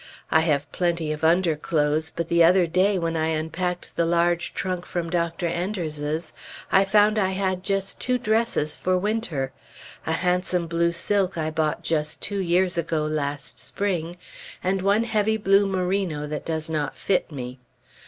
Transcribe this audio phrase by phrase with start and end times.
[0.31, 4.83] I have plenty of underclothes, but the other day, when I unpacked the large trunk
[4.87, 5.45] from Dr.
[5.45, 6.33] Enders's,
[6.71, 9.51] I found I had just two dresses for winter;
[10.07, 14.15] a handsome blue silk I bought just two years ago last spring,
[14.63, 17.59] and one heavy blue merino that does not fit me.